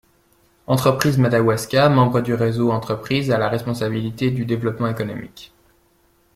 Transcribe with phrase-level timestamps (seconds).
[0.65, 5.53] Entreprise Madawaska, membre du Réseau Entreprise, a la responsabilité du développement économique.